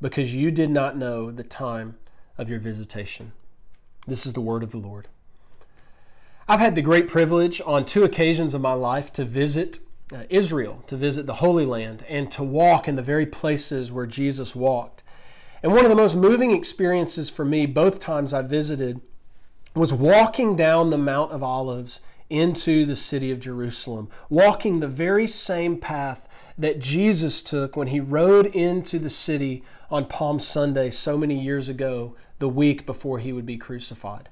because 0.00 0.34
you 0.34 0.50
did 0.50 0.70
not 0.70 0.96
know 0.96 1.30
the 1.30 1.42
time 1.44 1.96
of 2.36 2.48
your 2.48 2.60
visitation. 2.60 3.32
This 4.06 4.26
is 4.26 4.32
the 4.32 4.40
word 4.40 4.62
of 4.62 4.70
the 4.70 4.78
Lord. 4.78 5.08
I've 6.48 6.60
had 6.60 6.74
the 6.74 6.82
great 6.82 7.08
privilege 7.08 7.60
on 7.66 7.84
two 7.84 8.04
occasions 8.04 8.54
of 8.54 8.60
my 8.60 8.72
life 8.72 9.12
to 9.14 9.24
visit 9.24 9.80
uh, 10.12 10.22
Israel, 10.30 10.82
to 10.86 10.96
visit 10.96 11.26
the 11.26 11.34
Holy 11.34 11.66
Land, 11.66 12.04
and 12.08 12.32
to 12.32 12.42
walk 12.42 12.88
in 12.88 12.96
the 12.96 13.02
very 13.02 13.26
places 13.26 13.92
where 13.92 14.06
Jesus 14.06 14.54
walked. 14.54 15.02
And 15.62 15.72
one 15.72 15.84
of 15.84 15.90
the 15.90 15.96
most 15.96 16.14
moving 16.14 16.52
experiences 16.52 17.28
for 17.28 17.44
me, 17.44 17.66
both 17.66 18.00
times 18.00 18.32
I 18.32 18.42
visited, 18.42 19.00
was 19.74 19.92
walking 19.92 20.56
down 20.56 20.90
the 20.90 20.98
Mount 20.98 21.32
of 21.32 21.42
Olives 21.42 22.00
into 22.30 22.84
the 22.86 22.96
city 22.96 23.30
of 23.30 23.40
Jerusalem, 23.40 24.08
walking 24.28 24.80
the 24.80 24.88
very 24.88 25.26
same 25.26 25.78
path 25.78 26.27
that 26.58 26.80
Jesus 26.80 27.40
took 27.40 27.76
when 27.76 27.88
he 27.88 28.00
rode 28.00 28.46
into 28.46 28.98
the 28.98 29.10
city 29.10 29.62
on 29.90 30.06
Palm 30.06 30.40
Sunday 30.40 30.90
so 30.90 31.16
many 31.16 31.40
years 31.40 31.68
ago, 31.68 32.16
the 32.40 32.48
week 32.48 32.84
before 32.84 33.20
he 33.20 33.32
would 33.32 33.46
be 33.46 33.56
crucified. 33.56 34.28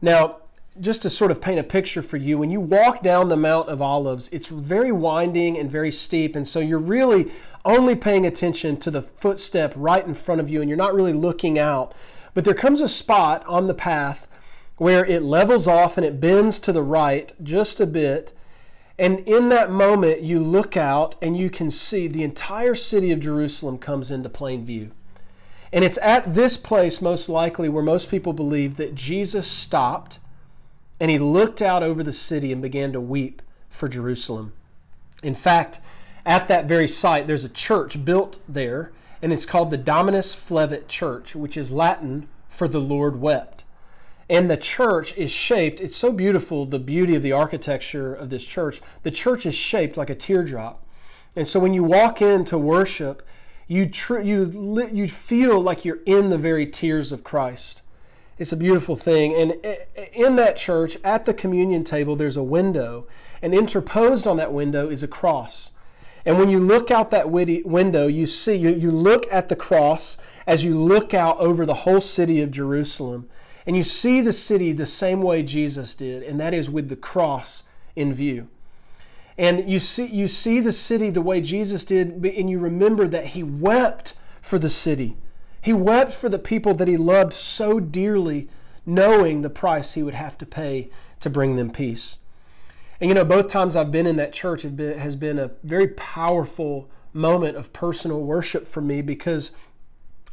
Now, 0.00 0.38
just 0.80 1.02
to 1.02 1.10
sort 1.10 1.30
of 1.30 1.40
paint 1.40 1.58
a 1.58 1.64
picture 1.64 2.02
for 2.02 2.18
you, 2.18 2.38
when 2.38 2.50
you 2.50 2.60
walk 2.60 3.02
down 3.02 3.28
the 3.28 3.36
Mount 3.36 3.68
of 3.68 3.80
Olives, 3.80 4.28
it's 4.30 4.48
very 4.48 4.92
winding 4.92 5.58
and 5.58 5.70
very 5.70 5.90
steep, 5.90 6.36
and 6.36 6.46
so 6.46 6.60
you're 6.60 6.78
really 6.78 7.32
only 7.64 7.96
paying 7.96 8.26
attention 8.26 8.76
to 8.78 8.90
the 8.90 9.02
footstep 9.02 9.72
right 9.76 10.06
in 10.06 10.14
front 10.14 10.40
of 10.40 10.50
you, 10.50 10.60
and 10.60 10.68
you're 10.68 10.76
not 10.76 10.94
really 10.94 11.14
looking 11.14 11.58
out. 11.58 11.94
But 12.34 12.44
there 12.44 12.54
comes 12.54 12.80
a 12.80 12.88
spot 12.88 13.44
on 13.46 13.66
the 13.66 13.74
path 13.74 14.28
where 14.76 15.04
it 15.06 15.22
levels 15.22 15.66
off 15.66 15.96
and 15.96 16.04
it 16.04 16.20
bends 16.20 16.58
to 16.58 16.72
the 16.72 16.82
right 16.82 17.32
just 17.42 17.80
a 17.80 17.86
bit, 17.86 18.35
and 18.98 19.20
in 19.20 19.50
that 19.50 19.70
moment, 19.70 20.22
you 20.22 20.38
look 20.38 20.76
out 20.76 21.16
and 21.20 21.36
you 21.36 21.50
can 21.50 21.70
see 21.70 22.08
the 22.08 22.22
entire 22.22 22.74
city 22.74 23.12
of 23.12 23.20
Jerusalem 23.20 23.78
comes 23.78 24.10
into 24.10 24.28
plain 24.28 24.64
view. 24.64 24.92
And 25.72 25.84
it's 25.84 25.98
at 26.00 26.34
this 26.34 26.56
place, 26.56 27.02
most 27.02 27.28
likely, 27.28 27.68
where 27.68 27.82
most 27.82 28.10
people 28.10 28.32
believe 28.32 28.76
that 28.76 28.94
Jesus 28.94 29.50
stopped 29.50 30.18
and 30.98 31.10
he 31.10 31.18
looked 31.18 31.60
out 31.60 31.82
over 31.82 32.02
the 32.02 32.12
city 32.12 32.52
and 32.52 32.62
began 32.62 32.92
to 32.92 33.00
weep 33.00 33.42
for 33.68 33.88
Jerusalem. 33.88 34.54
In 35.22 35.34
fact, 35.34 35.80
at 36.24 36.48
that 36.48 36.66
very 36.66 36.88
site, 36.88 37.26
there's 37.26 37.44
a 37.44 37.50
church 37.50 38.04
built 38.04 38.38
there, 38.48 38.92
and 39.20 39.32
it's 39.32 39.46
called 39.46 39.70
the 39.70 39.76
Dominus 39.76 40.34
Flevit 40.34 40.88
Church, 40.88 41.36
which 41.36 41.56
is 41.56 41.70
Latin 41.70 42.28
for 42.48 42.66
the 42.66 42.80
Lord 42.80 43.20
wept. 43.20 43.55
And 44.28 44.50
the 44.50 44.56
church 44.56 45.16
is 45.16 45.30
shaped, 45.30 45.80
it's 45.80 45.96
so 45.96 46.10
beautiful, 46.12 46.66
the 46.66 46.80
beauty 46.80 47.14
of 47.14 47.22
the 47.22 47.32
architecture 47.32 48.12
of 48.12 48.30
this 48.30 48.44
church. 48.44 48.80
The 49.04 49.10
church 49.10 49.46
is 49.46 49.54
shaped 49.54 49.96
like 49.96 50.10
a 50.10 50.16
teardrop. 50.16 50.84
And 51.36 51.46
so 51.46 51.60
when 51.60 51.74
you 51.74 51.84
walk 51.84 52.20
in 52.20 52.44
to 52.46 52.58
worship, 52.58 53.22
you, 53.68 53.88
tr- 53.88 54.20
you, 54.20 54.88
you 54.92 55.06
feel 55.08 55.60
like 55.60 55.84
you're 55.84 56.02
in 56.06 56.30
the 56.30 56.38
very 56.38 56.66
tears 56.66 57.12
of 57.12 57.22
Christ. 57.22 57.82
It's 58.38 58.52
a 58.52 58.56
beautiful 58.56 58.96
thing. 58.96 59.34
And 59.34 59.54
eh, 59.64 59.76
eh, 59.96 60.06
in 60.12 60.36
that 60.36 60.56
church, 60.56 60.98
at 61.04 61.24
the 61.24 61.34
communion 61.34 61.84
table, 61.84 62.16
there's 62.16 62.36
a 62.36 62.42
window. 62.42 63.06
And 63.42 63.54
interposed 63.54 64.26
on 64.26 64.36
that 64.38 64.52
window 64.52 64.88
is 64.88 65.02
a 65.02 65.08
cross. 65.08 65.72
And 66.24 66.38
when 66.38 66.48
you 66.48 66.58
look 66.58 66.90
out 66.90 67.10
that 67.10 67.30
window, 67.30 68.08
you 68.08 68.26
see, 68.26 68.56
you, 68.56 68.70
you 68.70 68.90
look 68.90 69.26
at 69.30 69.48
the 69.48 69.56
cross 69.56 70.18
as 70.46 70.64
you 70.64 70.76
look 70.76 71.14
out 71.14 71.38
over 71.38 71.64
the 71.64 71.74
whole 71.74 72.00
city 72.00 72.40
of 72.40 72.50
Jerusalem. 72.50 73.28
And 73.66 73.76
you 73.76 73.82
see 73.82 74.20
the 74.20 74.32
city 74.32 74.72
the 74.72 74.86
same 74.86 75.22
way 75.22 75.42
Jesus 75.42 75.94
did, 75.94 76.22
and 76.22 76.38
that 76.38 76.54
is 76.54 76.70
with 76.70 76.88
the 76.88 76.96
cross 76.96 77.64
in 77.96 78.12
view. 78.12 78.48
And 79.36 79.68
you 79.68 79.80
see, 79.80 80.06
you 80.06 80.28
see 80.28 80.60
the 80.60 80.72
city 80.72 81.10
the 81.10 81.20
way 81.20 81.40
Jesus 81.40 81.84
did, 81.84 82.24
and 82.24 82.48
you 82.48 82.58
remember 82.58 83.08
that 83.08 83.26
he 83.28 83.42
wept 83.42 84.14
for 84.40 84.58
the 84.58 84.70
city. 84.70 85.16
He 85.60 85.72
wept 85.72 86.12
for 86.12 86.28
the 86.28 86.38
people 86.38 86.74
that 86.74 86.88
he 86.88 86.96
loved 86.96 87.32
so 87.32 87.80
dearly, 87.80 88.48
knowing 88.86 89.42
the 89.42 89.50
price 89.50 89.94
he 89.94 90.02
would 90.02 90.14
have 90.14 90.38
to 90.38 90.46
pay 90.46 90.90
to 91.20 91.28
bring 91.28 91.56
them 91.56 91.70
peace. 91.70 92.18
And 93.00 93.08
you 93.08 93.14
know, 93.14 93.24
both 93.24 93.48
times 93.48 93.76
I've 93.76 93.90
been 93.90 94.06
in 94.06 94.16
that 94.16 94.32
church 94.32 94.64
it 94.64 94.98
has 94.98 95.16
been 95.16 95.38
a 95.38 95.50
very 95.64 95.88
powerful 95.88 96.88
moment 97.12 97.56
of 97.56 97.72
personal 97.72 98.22
worship 98.22 98.66
for 98.66 98.80
me 98.80 99.02
because 99.02 99.50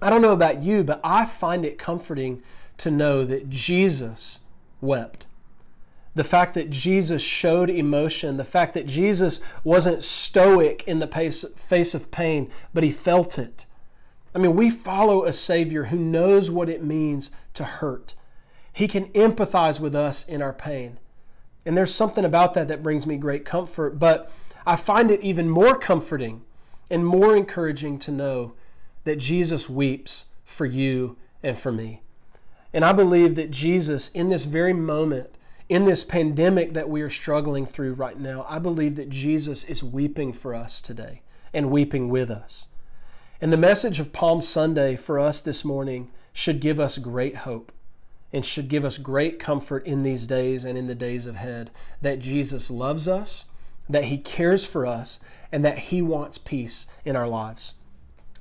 I 0.02 0.10
don't 0.10 0.22
know 0.22 0.34
about 0.34 0.62
you, 0.62 0.84
but 0.84 1.02
I 1.04 1.26
find 1.26 1.66
it 1.66 1.78
comforting 1.78 2.44
to 2.78 2.92
know 2.92 3.24
that 3.26 3.50
Jesus 3.50 4.42
wept. 4.82 5.26
The 6.16 6.24
fact 6.24 6.54
that 6.54 6.70
Jesus 6.70 7.22
showed 7.22 7.70
emotion, 7.70 8.38
the 8.38 8.44
fact 8.44 8.74
that 8.76 8.86
Jesus 8.86 9.40
wasn't 9.64 10.04
stoic 10.04 10.84
in 10.86 11.00
the 11.00 11.08
face 11.08 11.94
of 11.94 12.12
pain, 12.12 12.52
but 12.74 12.84
he 12.84 12.92
felt 12.92 13.40
it. 13.40 13.66
I 14.36 14.40
mean, 14.40 14.56
we 14.56 14.70
follow 14.70 15.26
a 15.26 15.34
Savior 15.34 15.86
who 15.86 15.98
knows 15.98 16.52
what 16.52 16.70
it 16.70 16.84
means 16.84 17.32
to 17.56 17.64
hurt. 17.64 18.16
He 18.72 18.88
can 18.88 19.06
empathize 19.10 19.80
with 19.80 19.96
us 19.96 20.28
in 20.28 20.42
our 20.42 20.54
pain. 20.54 21.00
And 21.66 21.78
there's 21.78 21.94
something 21.94 22.26
about 22.26 22.54
that 22.56 22.68
that 22.68 22.84
brings 22.84 23.08
me 23.08 23.18
great 23.18 23.46
comfort, 23.46 23.98
but 23.98 24.32
I 24.66 24.76
find 24.76 25.12
it 25.12 25.22
even 25.22 25.50
more 25.50 25.78
comforting 25.78 26.42
and 26.90 27.06
more 27.06 27.36
encouraging 27.36 28.00
to 28.00 28.12
know 28.12 28.54
that 29.04 29.18
Jesus 29.18 29.70
weeps 29.70 30.26
for 30.44 30.66
you 30.66 31.18
and 31.42 31.58
for 31.58 31.72
me. 31.72 32.02
And 32.74 32.84
I 32.84 32.92
believe 32.92 33.36
that 33.36 33.52
Jesus, 33.52 34.10
in 34.10 34.30
this 34.30 34.46
very 34.46 34.74
moment, 34.74 35.38
in 35.70 35.86
this 35.86 36.04
pandemic 36.04 36.74
that 36.74 36.90
we 36.90 37.02
are 37.02 37.10
struggling 37.10 37.66
through 37.66 37.94
right 37.94 38.20
now, 38.20 38.46
I 38.50 38.60
believe 38.60 38.96
that 38.96 39.10
Jesus 39.10 39.64
is 39.64 39.84
weeping 39.84 40.34
for 40.34 40.56
us 40.56 40.82
today 40.82 41.22
and 41.54 41.70
weeping 41.70 42.10
with 42.10 42.32
us. 42.32 42.68
And 43.40 43.54
the 43.54 43.58
message 43.58 44.00
of 44.00 44.14
Palm 44.14 44.42
Sunday 44.42 44.96
for 44.96 45.20
us 45.20 45.40
this 45.40 45.64
morning 45.64 46.12
should 46.32 46.60
give 46.60 46.80
us 46.80 46.98
great 46.98 47.38
hope 47.38 47.72
and 48.32 48.44
should 48.44 48.68
give 48.68 48.84
us 48.84 48.98
great 48.98 49.38
comfort 49.38 49.86
in 49.86 50.02
these 50.02 50.26
days 50.26 50.66
and 50.66 50.78
in 50.78 50.88
the 50.88 50.96
days 50.96 51.28
ahead 51.28 51.70
that 52.02 52.20
Jesus 52.20 52.72
loves 52.72 53.08
us, 53.08 53.46
that 53.88 54.06
He 54.06 54.18
cares 54.18 54.66
for 54.66 54.88
us, 54.88 55.20
and 55.52 55.64
that 55.64 55.78
He 55.78 56.02
wants 56.02 56.40
peace 56.40 56.88
in 57.06 57.16
our 57.16 57.28
lives. 57.28 57.76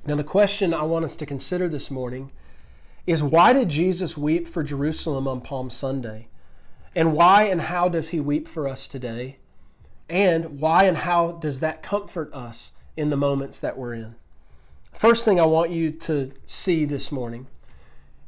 Now, 0.05 0.15
the 0.15 0.23
question 0.23 0.73
I 0.73 0.83
want 0.83 1.05
us 1.05 1.15
to 1.17 1.25
consider 1.25 1.69
this 1.69 1.91
morning 1.91 2.31
is 3.05 3.21
why 3.21 3.53
did 3.53 3.69
Jesus 3.69 4.17
weep 4.17 4.47
for 4.47 4.63
Jerusalem 4.63 5.27
on 5.27 5.41
Palm 5.41 5.69
Sunday? 5.69 6.27
And 6.95 7.13
why 7.13 7.45
and 7.45 7.61
how 7.61 7.89
does 7.89 8.09
he 8.09 8.19
weep 8.19 8.47
for 8.47 8.67
us 8.67 8.87
today? 8.87 9.37
And 10.09 10.59
why 10.59 10.83
and 10.85 10.97
how 10.97 11.33
does 11.33 11.59
that 11.59 11.81
comfort 11.81 12.33
us 12.33 12.71
in 12.95 13.09
the 13.09 13.17
moments 13.17 13.59
that 13.59 13.77
we're 13.77 13.93
in? 13.93 14.15
First 14.93 15.25
thing 15.25 15.39
I 15.39 15.45
want 15.45 15.71
you 15.71 15.91
to 15.91 16.31
see 16.45 16.85
this 16.85 17.11
morning, 17.11 17.47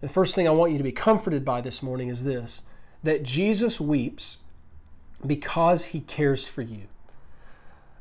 the 0.02 0.09
first 0.09 0.36
thing 0.36 0.47
I 0.47 0.52
want 0.52 0.72
you 0.72 0.78
to 0.78 0.84
be 0.84 0.92
comforted 0.92 1.46
by 1.46 1.62
this 1.62 1.81
morning 1.84 2.09
is 2.09 2.24
this 2.24 2.63
that 3.03 3.22
Jesus 3.22 3.80
weeps 3.80 4.38
because 5.25 5.86
he 5.86 6.02
cares 6.02 6.47
for 6.47 6.63
you. 6.63 6.88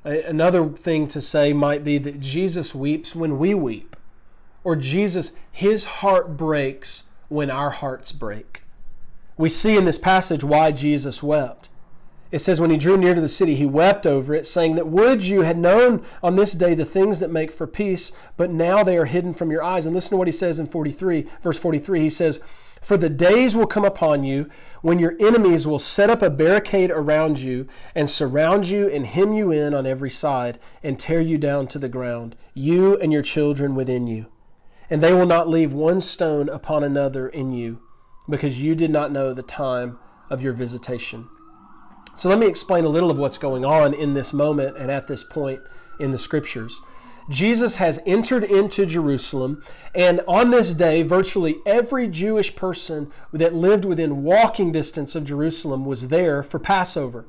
Another 0.03 0.67
thing 0.69 1.07
to 1.09 1.21
say 1.21 1.53
might 1.53 1.85
be 1.85 1.99
that 1.99 2.21
Jesus 2.21 2.75
weeps 2.75 3.15
when 3.15 3.39
we 3.39 3.53
weep 3.53 3.97
or 4.65 4.75
Jesus, 4.75 5.33
his 5.53 5.85
heart 5.85 6.37
breaks 6.37 7.05
when 7.29 7.51
our 7.51 7.71
hearts 7.71 8.11
break. 8.11 8.63
We 9.37 9.49
see 9.49 9.77
in 9.77 9.85
this 9.85 9.99
passage 9.99 10.43
why 10.43 10.73
Jesus 10.73 11.23
wept. 11.23 11.69
It 12.31 12.41
says, 12.41 12.61
When 12.61 12.71
he 12.71 12.77
drew 12.77 12.97
near 12.97 13.15
to 13.15 13.21
the 13.21 13.29
city, 13.29 13.55
he 13.55 13.67
wept 13.67 14.07
over 14.07 14.35
it, 14.35 14.47
saying 14.47 14.75
that 14.75 14.89
would 14.89 15.23
you 15.23 15.43
had 15.43 15.59
known 15.59 16.05
on 16.23 16.35
this 16.35 16.53
day 16.53 16.75
the 16.75 16.85
things 16.85 17.21
that 17.21 17.31
make 17.31 17.51
for 17.51 17.67
peace, 17.67 18.11
but 18.37 18.51
now 18.51 18.83
they 18.83 18.97
are 18.97 19.05
hidden 19.05 19.33
from 19.33 19.51
your 19.51 19.63
eyes. 19.63 19.87
And 19.87 19.95
listen 19.95 20.11
to 20.11 20.17
what 20.17 20.27
he 20.29 20.33
says 20.33 20.59
in 20.59 20.67
43, 20.67 21.29
verse 21.43 21.59
43. 21.59 22.01
He 22.01 22.11
says, 22.11 22.41
For 22.81 22.97
the 22.97 23.09
days 23.09 23.55
will 23.55 23.67
come 23.67 23.85
upon 23.85 24.25
you 24.25 24.49
when 24.83 24.99
your 24.99 25.15
enemies 25.21 25.67
will 25.67 25.79
set 25.79 26.11
up 26.11 26.23
a 26.23 26.31
barricade 26.31 26.91
around 26.91 27.39
you 27.39 27.69
and 27.95 28.11
surround 28.11 28.67
you 28.67 28.89
and 28.89 29.07
hem 29.07 29.33
you 29.33 29.53
in 29.53 29.75
on 29.75 29.87
every 29.87 30.11
side 30.11 30.59
and 30.83 30.99
tear 30.99 31.21
you 31.21 31.39
down 31.39 31.69
to 31.69 31.79
the 31.79 31.89
ground, 31.89 32.35
you 32.53 32.99
and 32.99 33.13
your 33.13 33.23
children 33.23 33.75
within 33.75 34.07
you 34.07 34.27
and 34.91 35.03
they 35.03 35.13
will 35.13 35.27
not 35.27 35.49
leave 35.49 35.73
one 35.73 36.01
stone 36.01 36.49
upon 36.49 36.85
another 36.85 37.29
in 37.29 37.53
you, 37.53 37.81
because 38.29 38.61
you 38.61 38.75
did 38.75 38.91
not 38.91 39.13
know 39.13 39.33
the 39.33 39.43
time 39.43 39.99
of 40.31 40.43
your 40.43 40.53
visitation. 40.53 41.29
So 42.17 42.29
let 42.29 42.39
me 42.39 42.47
explain 42.47 42.85
a 42.85 42.89
little 42.89 43.11
of 43.11 43.19
what's 43.19 43.39
going 43.39 43.65
on 43.65 43.93
in 43.93 44.15
this 44.15 44.33
moment 44.33 44.77
and 44.77 44.91
at 44.91 45.07
this 45.07 45.25
point 45.25 45.61
in 45.99 46.11
the 46.11 46.19
scriptures. 46.19 46.81
Jesus 47.31 47.77
has 47.77 48.01
entered 48.05 48.45
into 48.45 48.85
Jerusalem, 48.85 49.63
and 49.95 50.21
on 50.29 50.51
this 50.51 50.75
day, 50.75 51.03
virtually 51.03 51.57
every 51.65 52.07
Jewish 52.07 52.55
person 52.55 53.11
that 53.33 53.55
lived 53.55 53.85
within 53.85 54.23
walking 54.23 54.73
distance 54.73 55.15
of 55.15 55.25
Jerusalem 55.25 55.87
was 55.87 56.09
there 56.09 56.43
for 56.43 56.59
Passover. 56.59 57.27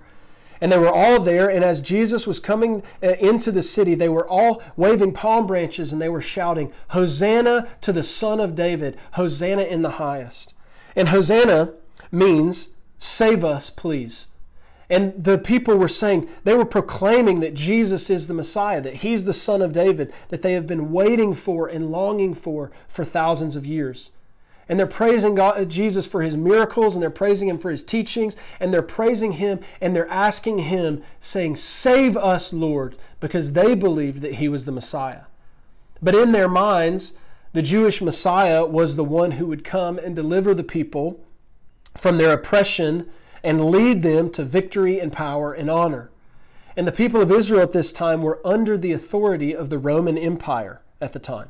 And 0.61 0.71
they 0.71 0.77
were 0.77 0.91
all 0.91 1.19
there, 1.19 1.49
and 1.49 1.63
as 1.63 1.81
Jesus 1.81 2.25
was 2.25 2.39
coming 2.39 2.81
uh, 3.03 3.13
into 3.19 3.51
the 3.51 3.63
city, 3.63 3.95
they 3.95 4.09
were 4.09 4.27
all 4.27 4.61
waving 4.75 5.13
palm 5.13 5.47
branches 5.47 5.91
and 5.91 6.01
they 6.01 6.09
were 6.09 6.21
shouting, 6.21 6.71
Hosanna 6.89 7.67
to 7.81 7.91
the 7.91 8.03
Son 8.03 8.39
of 8.39 8.55
David, 8.55 8.97
Hosanna 9.13 9.63
in 9.63 9.81
the 9.81 9.91
highest. 9.91 10.53
And 10.95 11.09
Hosanna 11.09 11.73
means, 12.11 12.69
Save 12.97 13.43
us, 13.43 13.69
please. 13.69 14.27
And 14.89 15.23
the 15.23 15.37
people 15.37 15.77
were 15.77 15.87
saying, 15.87 16.29
they 16.43 16.53
were 16.53 16.65
proclaiming 16.65 17.39
that 17.39 17.55
Jesus 17.55 18.09
is 18.09 18.27
the 18.27 18.33
Messiah, 18.33 18.81
that 18.81 18.97
He's 18.97 19.23
the 19.23 19.33
Son 19.33 19.61
of 19.61 19.73
David, 19.73 20.13
that 20.29 20.41
they 20.41 20.53
have 20.53 20.67
been 20.67 20.91
waiting 20.91 21.33
for 21.33 21.67
and 21.67 21.91
longing 21.91 22.33
for 22.33 22.71
for 22.87 23.03
thousands 23.03 23.55
of 23.55 23.65
years. 23.65 24.11
And 24.67 24.79
they're 24.79 24.87
praising 24.87 25.35
God, 25.35 25.59
uh, 25.59 25.65
Jesus 25.65 26.07
for 26.07 26.21
His 26.21 26.35
miracles, 26.35 26.95
and 26.95 27.03
they're 27.03 27.09
praising 27.09 27.49
Him 27.49 27.59
for 27.59 27.69
His 27.69 27.83
teachings, 27.83 28.35
and 28.59 28.73
they're 28.73 28.81
praising 28.81 29.33
Him, 29.33 29.59
and 29.79 29.95
they're 29.95 30.09
asking 30.09 30.59
Him, 30.59 31.03
saying, 31.19 31.57
Save 31.57 32.17
us, 32.17 32.51
Lord, 32.51 32.95
because 33.19 33.53
they 33.53 33.75
believed 33.75 34.21
that 34.21 34.35
He 34.35 34.49
was 34.49 34.65
the 34.65 34.71
Messiah. 34.71 35.23
But 36.01 36.15
in 36.15 36.31
their 36.31 36.49
minds, 36.49 37.13
the 37.53 37.61
Jewish 37.61 38.01
Messiah 38.01 38.65
was 38.65 38.95
the 38.95 39.03
one 39.03 39.31
who 39.31 39.45
would 39.45 39.63
come 39.63 39.97
and 39.97 40.15
deliver 40.15 40.53
the 40.53 40.63
people 40.63 41.23
from 41.95 42.17
their 42.17 42.33
oppression 42.33 43.09
and 43.43 43.69
lead 43.69 44.01
them 44.01 44.29
to 44.31 44.43
victory 44.43 44.99
and 44.99 45.13
power 45.13 45.53
and 45.53 45.69
honor. 45.69 46.09
And 46.75 46.87
the 46.87 46.91
people 46.91 47.21
of 47.21 47.31
Israel 47.31 47.61
at 47.61 47.71
this 47.71 47.93
time 47.93 48.21
were 48.21 48.41
under 48.45 48.77
the 48.77 48.91
authority 48.91 49.55
of 49.55 49.69
the 49.69 49.77
Roman 49.77 50.17
Empire 50.17 50.81
at 50.99 51.13
the 51.13 51.19
time. 51.19 51.49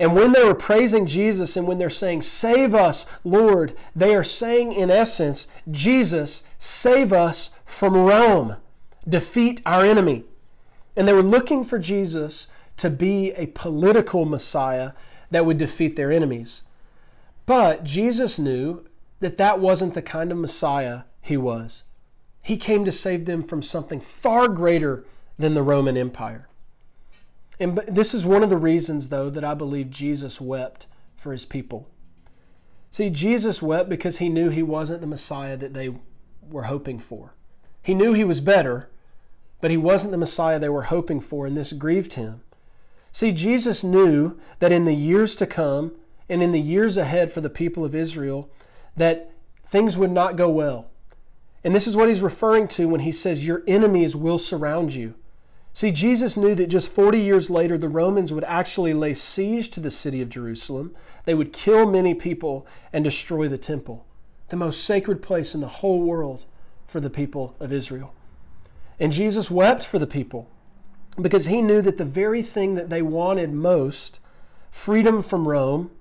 And 0.00 0.14
when 0.14 0.32
they 0.32 0.44
were 0.44 0.54
praising 0.54 1.06
Jesus 1.06 1.56
and 1.56 1.66
when 1.66 1.78
they're 1.78 1.90
saying, 1.90 2.22
Save 2.22 2.74
us, 2.74 3.04
Lord, 3.24 3.76
they 3.96 4.14
are 4.14 4.24
saying 4.24 4.72
in 4.72 4.90
essence, 4.90 5.48
Jesus, 5.70 6.44
save 6.58 7.12
us 7.12 7.50
from 7.64 7.96
Rome, 7.96 8.56
defeat 9.08 9.60
our 9.66 9.84
enemy. 9.84 10.24
And 10.96 11.06
they 11.06 11.12
were 11.12 11.22
looking 11.22 11.64
for 11.64 11.78
Jesus 11.78 12.46
to 12.76 12.90
be 12.90 13.32
a 13.32 13.46
political 13.46 14.24
Messiah 14.24 14.92
that 15.30 15.44
would 15.44 15.58
defeat 15.58 15.96
their 15.96 16.12
enemies. 16.12 16.62
But 17.44 17.84
Jesus 17.84 18.38
knew 18.38 18.84
that 19.20 19.36
that 19.38 19.58
wasn't 19.58 19.94
the 19.94 20.02
kind 20.02 20.30
of 20.30 20.38
Messiah 20.38 21.02
he 21.20 21.36
was. 21.36 21.84
He 22.40 22.56
came 22.56 22.84
to 22.84 22.92
save 22.92 23.26
them 23.26 23.42
from 23.42 23.62
something 23.62 24.00
far 24.00 24.48
greater 24.48 25.04
than 25.38 25.54
the 25.54 25.62
Roman 25.62 25.96
Empire. 25.96 26.47
And 27.60 27.76
this 27.88 28.14
is 28.14 28.24
one 28.24 28.42
of 28.42 28.50
the 28.50 28.56
reasons, 28.56 29.08
though, 29.08 29.30
that 29.30 29.44
I 29.44 29.54
believe 29.54 29.90
Jesus 29.90 30.40
wept 30.40 30.86
for 31.16 31.32
his 31.32 31.44
people. 31.44 31.88
See, 32.90 33.10
Jesus 33.10 33.60
wept 33.60 33.88
because 33.88 34.18
he 34.18 34.28
knew 34.28 34.48
he 34.48 34.62
wasn't 34.62 35.00
the 35.00 35.06
Messiah 35.06 35.56
that 35.56 35.74
they 35.74 35.90
were 36.48 36.64
hoping 36.64 36.98
for. 36.98 37.34
He 37.82 37.94
knew 37.94 38.12
he 38.12 38.24
was 38.24 38.40
better, 38.40 38.90
but 39.60 39.70
he 39.70 39.76
wasn't 39.76 40.12
the 40.12 40.18
Messiah 40.18 40.58
they 40.58 40.68
were 40.68 40.84
hoping 40.84 41.20
for, 41.20 41.46
and 41.46 41.56
this 41.56 41.72
grieved 41.72 42.14
him. 42.14 42.42
See, 43.12 43.32
Jesus 43.32 43.82
knew 43.82 44.38
that 44.60 44.72
in 44.72 44.84
the 44.84 44.94
years 44.94 45.34
to 45.36 45.46
come 45.46 45.92
and 46.28 46.42
in 46.42 46.52
the 46.52 46.60
years 46.60 46.96
ahead 46.96 47.32
for 47.32 47.40
the 47.40 47.50
people 47.50 47.84
of 47.84 47.94
Israel, 47.94 48.50
that 48.96 49.32
things 49.66 49.96
would 49.96 50.10
not 50.10 50.36
go 50.36 50.48
well. 50.48 50.90
And 51.64 51.74
this 51.74 51.86
is 51.86 51.96
what 51.96 52.08
he's 52.08 52.22
referring 52.22 52.68
to 52.68 52.88
when 52.88 53.00
he 53.00 53.12
says, 53.12 53.46
Your 53.46 53.62
enemies 53.66 54.14
will 54.14 54.38
surround 54.38 54.94
you. 54.94 55.14
See, 55.78 55.92
Jesus 55.92 56.36
knew 56.36 56.56
that 56.56 56.66
just 56.66 56.88
40 56.88 57.20
years 57.20 57.50
later, 57.50 57.78
the 57.78 57.88
Romans 57.88 58.32
would 58.32 58.42
actually 58.42 58.92
lay 58.94 59.14
siege 59.14 59.70
to 59.70 59.78
the 59.78 59.92
city 59.92 60.20
of 60.20 60.28
Jerusalem. 60.28 60.92
They 61.24 61.34
would 61.34 61.52
kill 61.52 61.88
many 61.88 62.14
people 62.14 62.66
and 62.92 63.04
destroy 63.04 63.46
the 63.46 63.58
temple, 63.58 64.04
the 64.48 64.56
most 64.56 64.82
sacred 64.82 65.22
place 65.22 65.54
in 65.54 65.60
the 65.60 65.68
whole 65.68 66.00
world 66.00 66.46
for 66.88 66.98
the 66.98 67.08
people 67.08 67.54
of 67.60 67.72
Israel. 67.72 68.12
And 68.98 69.12
Jesus 69.12 69.52
wept 69.52 69.84
for 69.84 70.00
the 70.00 70.06
people 70.08 70.50
because 71.14 71.46
he 71.46 71.62
knew 71.62 71.80
that 71.82 71.96
the 71.96 72.04
very 72.04 72.42
thing 72.42 72.74
that 72.74 72.90
they 72.90 73.00
wanted 73.00 73.52
most, 73.52 74.18
freedom 74.72 75.22
from 75.22 75.46
Rome, 75.46 75.92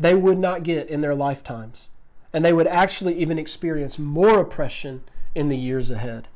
they 0.00 0.14
would 0.14 0.38
not 0.38 0.62
get 0.62 0.88
in 0.88 1.02
their 1.02 1.14
lifetimes 1.14 1.90
and 2.32 2.42
they 2.42 2.54
would 2.54 2.68
actually 2.68 3.16
even 3.16 3.38
experience 3.38 3.98
more 3.98 4.40
oppression 4.40 5.02
in 5.34 5.48
the 5.48 5.58
years 5.58 5.90
ahead. 5.90 6.26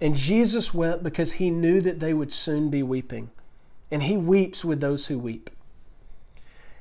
And 0.00 0.14
Jesus 0.14 0.74
wept 0.74 1.02
because 1.02 1.32
he 1.32 1.50
knew 1.50 1.80
that 1.80 2.00
they 2.00 2.12
would 2.12 2.32
soon 2.32 2.70
be 2.70 2.82
weeping. 2.82 3.30
And 3.90 4.02
he 4.02 4.16
weeps 4.16 4.64
with 4.64 4.80
those 4.80 5.06
who 5.06 5.18
weep. 5.18 5.50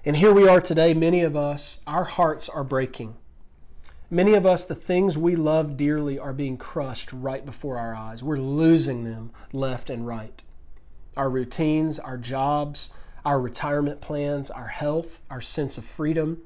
And 0.06 0.18
here 0.18 0.34
we 0.34 0.48
are 0.48 0.60
today, 0.60 0.94
many 0.94 1.22
of 1.22 1.36
us, 1.36 1.80
our 1.88 2.04
hearts 2.04 2.50
are 2.50 2.64
breaking. 2.64 3.16
Many 4.10 4.34
of 4.34 4.46
us, 4.46 4.66
the 4.66 4.76
things 4.76 5.18
we 5.18 5.36
love 5.36 5.78
dearly 5.78 6.20
are 6.20 6.34
being 6.34 6.58
crushed 6.58 7.14
right 7.14 7.46
before 7.46 7.78
our 7.78 7.96
eyes. 7.96 8.22
We're 8.24 8.38
losing 8.38 9.04
them 9.04 9.32
left 9.54 9.90
and 9.90 10.06
right. 10.06 10.42
Our 11.16 11.30
routines, 11.30 12.00
our 12.00 12.18
jobs, 12.18 12.90
our 13.24 13.40
retirement 13.40 14.02
plans, 14.02 14.52
our 14.52 14.68
health, 14.68 15.22
our 15.30 15.42
sense 15.42 15.78
of 15.78 15.86
freedom, 15.86 16.42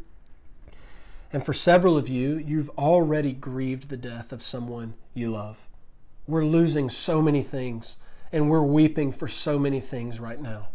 and 1.34 1.46
for 1.46 1.54
several 1.54 1.98
of 1.98 2.08
you, 2.08 2.38
you've 2.38 2.69
already 2.78 3.34
grieved 3.34 3.90
the 3.90 3.98
death 3.98 4.31
of 4.31 4.42
someone 4.42 4.94
you 5.14 5.30
love. 5.30 5.68
We're 6.27 6.45
losing 6.45 6.89
so 6.89 7.21
many 7.21 7.41
things, 7.41 7.97
and 8.31 8.50
we're 8.50 8.62
weeping 8.62 9.12
for 9.12 9.27
so 9.27 9.57
many 9.57 9.79
things 9.79 10.19
right 10.19 10.41
now. 10.41 10.68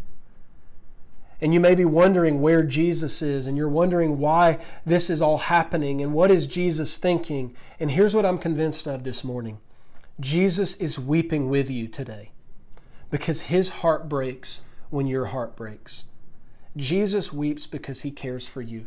And 1.40 1.52
you 1.52 1.60
may 1.60 1.74
be 1.74 1.84
wondering 1.84 2.40
where 2.40 2.62
Jesus 2.62 3.20
is, 3.20 3.46
and 3.46 3.56
you're 3.56 3.68
wondering 3.68 4.18
why 4.18 4.58
this 4.86 5.10
is 5.10 5.20
all 5.20 5.38
happening, 5.38 6.00
and 6.00 6.14
what 6.14 6.30
is 6.30 6.46
Jesus 6.46 6.96
thinking. 6.96 7.54
And 7.80 7.90
here's 7.90 8.14
what 8.14 8.24
I'm 8.24 8.38
convinced 8.38 8.86
of 8.86 9.04
this 9.04 9.24
morning 9.24 9.58
Jesus 10.20 10.76
is 10.76 10.98
weeping 10.98 11.50
with 11.50 11.68
you 11.68 11.88
today 11.88 12.30
because 13.10 13.42
his 13.42 13.68
heart 13.68 14.08
breaks 14.08 14.60
when 14.90 15.06
your 15.06 15.26
heart 15.26 15.56
breaks. 15.56 16.04
Jesus 16.76 17.32
weeps 17.32 17.66
because 17.66 18.00
he 18.00 18.10
cares 18.10 18.46
for 18.46 18.62
you. 18.62 18.86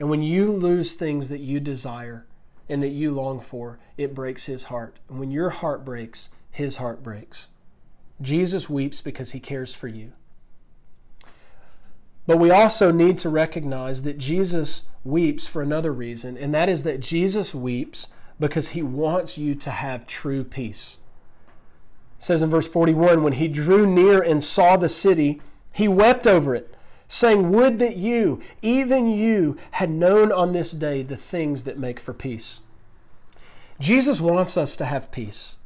And 0.00 0.08
when 0.08 0.22
you 0.22 0.50
lose 0.50 0.92
things 0.92 1.28
that 1.28 1.40
you 1.40 1.60
desire 1.60 2.26
and 2.72 2.82
that 2.82 2.88
you 2.88 3.12
long 3.12 3.38
for, 3.38 3.78
it 3.98 4.14
breaks 4.14 4.46
his 4.46 4.64
heart. 4.64 4.98
And 5.10 5.20
when 5.20 5.30
your 5.30 5.50
heart 5.50 5.84
breaks, 5.84 6.30
his 6.50 6.76
heart 6.76 7.02
breaks. 7.02 7.48
Jesus 8.22 8.70
weeps 8.70 9.02
because 9.02 9.32
he 9.32 9.40
cares 9.40 9.74
for 9.74 9.88
you. 9.88 10.12
But 12.26 12.38
we 12.38 12.50
also 12.50 12.90
need 12.90 13.18
to 13.18 13.28
recognize 13.28 14.02
that 14.02 14.16
Jesus 14.16 14.84
weeps 15.04 15.46
for 15.46 15.60
another 15.60 15.92
reason, 15.92 16.38
and 16.38 16.54
that 16.54 16.70
is 16.70 16.82
that 16.84 17.00
Jesus 17.00 17.54
weeps 17.54 18.08
because 18.40 18.68
he 18.68 18.82
wants 18.82 19.36
you 19.36 19.54
to 19.56 19.70
have 19.70 20.06
true 20.06 20.42
peace. 20.42 20.96
It 22.18 22.24
says 22.24 22.40
in 22.40 22.48
verse 22.48 22.68
41 22.68 23.22
when 23.22 23.34
he 23.34 23.48
drew 23.48 23.86
near 23.86 24.22
and 24.22 24.42
saw 24.42 24.78
the 24.78 24.88
city, 24.88 25.42
he 25.72 25.88
wept 25.88 26.26
over 26.26 26.54
it 26.54 26.71
saying, 27.12 27.52
Would 27.52 27.78
that 27.78 27.96
you, 27.96 28.40
even 28.62 29.06
you, 29.06 29.58
had 29.72 29.90
known 29.90 30.32
on 30.32 30.52
this 30.52 30.72
day 30.72 31.02
the 31.02 31.16
things 31.16 31.64
that 31.64 31.78
make 31.78 32.00
for 32.00 32.14
peace. 32.14 32.62
Jesus 33.78 34.18
wants 34.18 34.56
us 34.56 34.76
to 34.76 34.86
have 34.86 35.12
peace. 35.12 35.58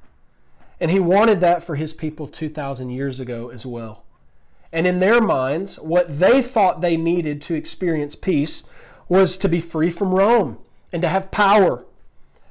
And 0.81 0.91
he 0.91 0.99
wanted 0.99 1.41
that 1.41 1.63
for 1.63 1.77
his 1.77 1.95
people 1.95 2.27
2,000 2.27 2.91
years 2.91 3.21
ago 3.21 3.51
as 3.51 3.65
well. 3.65 4.03
And 4.73 4.89
in 4.89 4.99
their 4.99 5.21
minds, 5.21 5.77
what 5.79 6.19
they 6.19 6.43
thought 6.43 6.81
they 6.81 6.97
needed 6.97 7.41
to 7.43 7.55
experience 7.55 8.17
peace 8.17 8.65
was 9.09 9.37
to 9.37 9.49
be 9.49 9.61
free 9.61 9.89
from 9.89 10.13
Rome 10.13 10.59
and 10.93 11.01
to 11.01 11.09
have 11.09 11.31
power. 11.31 11.85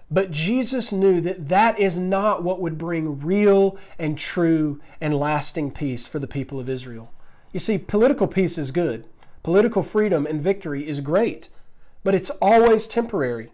But 0.10 0.32
Jesus 0.32 0.94
knew 0.94 1.20
that 1.20 1.50
that 1.50 1.78
is 1.78 2.00
not 2.00 2.44
what 2.44 2.62
would 2.62 2.78
bring 2.78 3.20
real 3.20 3.78
and 4.00 4.18
true 4.18 4.80
and 5.02 5.14
lasting 5.20 5.72
peace 5.72 6.08
for 6.08 6.20
the 6.20 6.28
people 6.28 6.62
of 6.62 6.70
Israel. 6.70 7.12
You 7.56 7.60
see, 7.60 7.78
political 7.78 8.28
peace 8.28 8.58
is 8.58 8.72
good. 8.72 9.06
Political 9.42 9.84
freedom 9.84 10.26
and 10.26 10.42
victory 10.42 10.86
is 10.86 11.00
great, 11.00 11.48
but 12.04 12.14
it's 12.14 12.30
always 12.42 12.86
temporary 12.86 13.54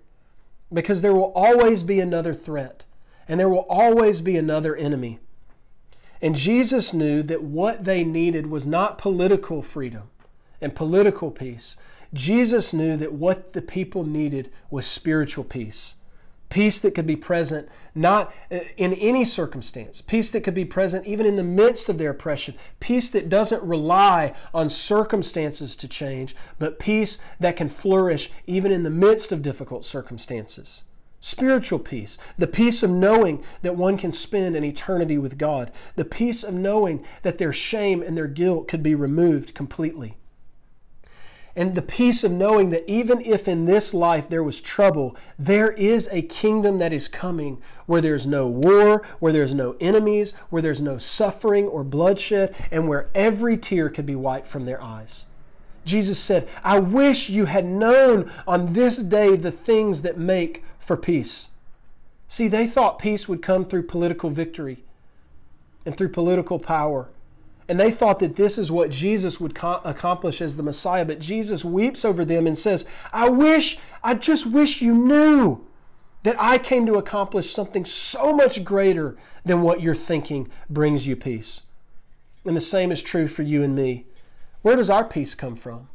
because 0.74 1.01
there 1.01 1.13
will 1.13 1.31
always 1.36 1.84
be 1.84 2.00
another 2.00 2.34
threat 2.34 2.84
and 3.27 3.39
there 3.39 3.48
will 3.48 3.67
always 3.70 4.20
be 4.22 4.36
another 4.38 4.75
enemy. 4.75 5.20
And 6.20 6.34
Jesus 6.34 6.96
knew 6.96 7.22
that 7.22 7.43
what 7.43 7.84
they 7.84 8.03
needed 8.03 8.48
was 8.48 8.65
not 8.65 8.98
political 8.98 9.62
freedom 9.62 10.10
and 10.60 10.75
political 10.75 11.29
peace. 11.29 11.77
Jesus 12.12 12.74
knew 12.74 12.98
that 12.98 13.13
what 13.13 13.53
the 13.53 13.62
people 13.62 14.03
needed 14.03 14.51
was 14.72 14.88
spiritual 14.88 15.43
peace 15.43 15.98
peace 16.51 16.79
that 16.79 16.93
could 16.93 17.08
be 17.08 17.15
present 17.15 17.67
not 17.96 18.31
uh, 18.51 18.60
in 18.77 18.93
any 18.93 19.25
circumstance, 19.25 20.01
peace 20.01 20.29
that 20.29 20.43
could 20.43 20.53
be 20.53 20.65
present 20.65 21.08
even 21.08 21.25
in 21.25 21.36
the 21.38 21.43
midst 21.43 21.89
of 21.89 21.98
their 21.98 22.12
oppression, 22.12 22.53
peace 22.79 23.10
that 23.10 23.29
doesn't 23.29 23.63
rely 23.63 24.36
on 24.53 24.70
circumstances 24.70 25.75
to 25.75 25.88
change, 25.88 26.36
but 26.60 26.77
peace 26.77 27.17
that 27.39 27.55
can 27.55 27.67
flourish 27.67 28.29
even 28.46 28.72
in 28.72 28.84
the 28.84 28.89
midst 28.89 29.31
of 29.31 29.41
difficult 29.41 29.84
circumstances. 29.84 30.84
spiritual 31.24 31.79
peace, 31.79 32.17
the 32.38 32.48
peace 32.48 32.84
of 32.84 32.89
knowing 32.89 33.43
that 33.62 33.75
one 33.75 33.96
can 33.96 34.12
spend 34.12 34.55
an 34.55 34.63
eternity 34.63 35.17
with 35.17 35.38
God, 35.38 35.72
the 35.96 36.03
peace 36.03 36.43
of 36.43 36.53
knowing 36.53 37.05
that 37.22 37.38
their 37.38 37.53
shame 37.53 38.01
and 38.01 38.17
their 38.17 38.27
guilt 38.27 38.67
could 38.67 38.84
be 38.84 38.96
removed 38.96 39.53
completely. 39.53 40.17
And 41.55 41.75
the 41.75 41.81
peace 41.81 42.24
of 42.24 42.31
knowing 42.31 42.70
that 42.70 42.89
even 42.89 43.22
if 43.22 43.48
in 43.48 43.65
this 43.65 43.93
life 43.93 44.29
there 44.29 44.43
was 44.43 44.62
trouble, 44.62 45.15
there 45.38 45.72
is 45.72 46.08
a 46.12 46.22
kingdom 46.22 46.77
that 46.79 46.93
is 46.93 47.08
coming 47.08 47.62
where 47.86 48.01
there's 48.01 48.25
no 48.25 48.48
war, 48.48 49.05
where 49.20 49.34
there's 49.34 49.53
no 49.53 49.75
enemies, 49.81 50.34
where 50.50 50.62
there's 50.62 50.79
no 50.79 50.98
suffering 50.98 51.65
or 51.65 51.84
bloodshed, 51.84 52.55
and 52.72 52.88
where 52.88 53.10
every 53.13 53.58
tear 53.58 53.89
could 53.89 54.05
be 54.05 54.15
wiped 54.15 54.48
from 54.48 54.65
their 54.65 54.81
eyes. 54.81 55.25
Jesus 55.84 56.20
said, 56.20 56.48
I 56.63 56.79
wish 56.79 57.29
you 57.29 57.46
had 57.46 57.65
known 57.65 58.31
on 58.48 58.74
this 58.74 58.98
day 58.98 59.36
the 59.36 59.51
things 59.51 60.03
that 60.03 60.17
make 60.17 60.63
for 60.79 60.96
peace. 60.96 61.50
See, 62.27 62.48
they 62.48 62.67
thought 62.67 63.00
peace 63.00 63.27
would 63.27 63.41
come 63.41 63.65
through 63.65 63.84
political 63.84 64.29
victory 64.29 64.84
and 65.86 65.98
through 65.98 66.10
political 66.10 66.60
power. 66.60 67.10
And 67.68 67.80
they 67.80 67.91
thought 67.91 68.20
that 68.20 68.36
this 68.36 68.58
is 68.58 68.72
what 68.72 68.89
Jesus 68.89 69.39
would 69.39 69.56
co- 69.56 69.82
accomplish 69.84 70.41
as 70.41 70.56
the 70.56 70.63
Messiah. 70.63 71.06
But 71.06 71.20
Jesus 71.20 71.63
weeps 71.63 72.03
over 72.03 72.25
them 72.25 72.48
and 72.48 72.58
says, 72.58 72.86
I 73.13 73.30
wish, 73.30 73.77
I 74.03 74.15
just 74.15 74.46
wish 74.46 74.82
you 74.82 74.94
knew 74.94 75.65
that 76.24 76.36
I 76.39 76.58
came 76.58 76.86
to 76.86 76.96
accomplish 76.96 77.53
something 77.53 77.86
so 77.86 78.36
much 78.36 78.63
greater 78.63 79.18
than 79.46 79.62
what 79.62 79.82
you're 79.82 79.96
thinking 79.96 80.50
brings 80.70 81.08
you 81.08 81.15
peace. 81.15 81.63
And 82.46 82.56
the 82.56 82.62
same 82.62 82.91
is 82.91 83.01
true 83.01 83.27
for 83.27 83.44
you 83.44 83.63
and 83.63 83.75
me. 83.75 84.06
Where 84.62 84.75
does 84.75 84.89
our 84.89 85.06
peace 85.06 85.34
come 85.34 85.56
from? 85.56 85.88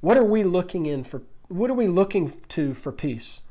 What 0.00 0.16
are 0.16 0.24
we 0.24 0.42
looking 0.42 0.86
in 0.86 1.04
for? 1.04 1.22
What 1.48 1.70
are 1.70 1.74
we 1.74 1.88
looking 1.88 2.32
to 2.50 2.74
for 2.74 2.92
peace? 2.92 3.42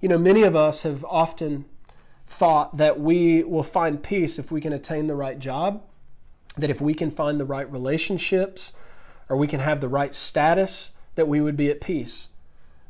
You 0.00 0.08
know, 0.08 0.18
many 0.18 0.42
of 0.42 0.54
us 0.54 0.82
have 0.82 1.04
often 1.04 1.64
thought 2.26 2.76
that 2.76 3.00
we 3.00 3.42
will 3.42 3.62
find 3.62 4.02
peace 4.02 4.38
if 4.38 4.50
we 4.50 4.60
can 4.60 4.72
attain 4.72 5.06
the 5.06 5.14
right 5.14 5.38
job, 5.38 5.82
that 6.56 6.70
if 6.70 6.80
we 6.80 6.94
can 6.94 7.10
find 7.10 7.38
the 7.38 7.44
right 7.44 7.70
relationships, 7.70 8.72
or 9.28 9.36
we 9.36 9.46
can 9.46 9.60
have 9.60 9.80
the 9.80 9.88
right 9.88 10.14
status, 10.14 10.92
that 11.14 11.28
we 11.28 11.40
would 11.40 11.56
be 11.56 11.70
at 11.70 11.80
peace. 11.80 12.28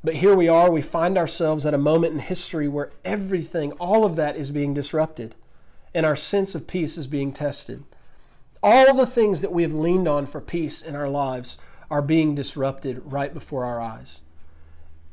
But 0.04 0.16
here 0.16 0.36
we 0.36 0.48
are, 0.48 0.70
we 0.70 0.82
find 0.82 1.18
ourselves 1.18 1.66
at 1.66 1.74
a 1.74 1.78
moment 1.78 2.12
in 2.12 2.20
history 2.20 2.68
where 2.68 2.92
everything, 3.04 3.72
all 3.72 4.04
of 4.04 4.16
that 4.16 4.36
is 4.36 4.50
being 4.50 4.74
disrupted, 4.74 5.34
and 5.94 6.06
our 6.06 6.16
sense 6.16 6.54
of 6.54 6.66
peace 6.66 6.96
is 6.96 7.06
being 7.06 7.32
tested. 7.32 7.82
All 8.62 8.94
the 8.94 9.06
things 9.06 9.40
that 9.40 9.52
we 9.52 9.62
have 9.62 9.74
leaned 9.74 10.06
on 10.06 10.26
for 10.26 10.40
peace 10.40 10.82
in 10.82 10.94
our 10.94 11.08
lives 11.08 11.58
are 11.90 12.02
being 12.02 12.34
disrupted 12.34 13.00
right 13.04 13.32
before 13.32 13.64
our 13.64 13.80
eyes. 13.80 14.20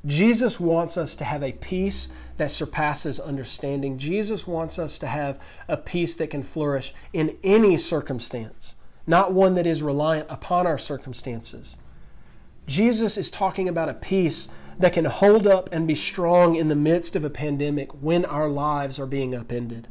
Jesus 0.05 0.59
wants 0.59 0.97
us 0.97 1.15
to 1.15 1.23
have 1.23 1.43
a 1.43 1.53
peace 1.53 2.09
that 2.37 2.51
surpasses 2.51 3.19
understanding. 3.19 3.97
Jesus 3.97 4.47
wants 4.47 4.79
us 4.79 4.97
to 4.99 5.07
have 5.07 5.39
a 5.67 5.77
peace 5.77 6.15
that 6.15 6.29
can 6.29 6.43
flourish 6.43 6.93
in 7.11 7.37
any 7.43 7.77
circumstance, 7.77 8.75
not 9.05 9.33
one 9.33 9.55
that 9.55 9.67
is 9.67 9.83
reliant 9.83 10.27
upon 10.29 10.65
our 10.65 10.77
circumstances. 10.77 11.77
Jesus 12.65 13.17
is 13.17 13.29
talking 13.29 13.67
about 13.67 13.89
a 13.89 13.93
peace 13.93 14.49
that 14.79 14.93
can 14.93 15.05
hold 15.05 15.45
up 15.45 15.69
and 15.71 15.87
be 15.87 15.95
strong 15.95 16.55
in 16.55 16.67
the 16.67 16.75
midst 16.75 17.15
of 17.15 17.23
a 17.23 17.29
pandemic 17.29 17.91
when 18.01 18.25
our 18.25 18.49
lives 18.49 18.99
are 18.99 19.05
being 19.05 19.35
upended. 19.35 19.87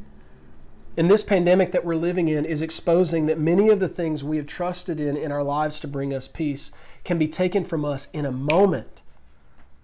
And 0.96 1.10
this 1.10 1.24
pandemic 1.24 1.72
that 1.72 1.84
we're 1.84 1.96
living 1.96 2.28
in 2.28 2.44
is 2.44 2.60
exposing 2.60 3.26
that 3.26 3.38
many 3.38 3.70
of 3.70 3.80
the 3.80 3.88
things 3.88 4.22
we 4.22 4.36
have 4.36 4.46
trusted 4.46 5.00
in 5.00 5.16
in 5.16 5.32
our 5.32 5.42
lives 5.42 5.80
to 5.80 5.88
bring 5.88 6.12
us 6.12 6.28
peace 6.28 6.70
can 7.04 7.18
be 7.18 7.28
taken 7.28 7.64
from 7.64 7.84
us 7.84 8.08
in 8.12 8.26
a 8.26 8.32
moment 8.32 9.02